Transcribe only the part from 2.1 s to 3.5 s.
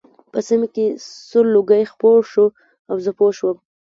شو او زه پوه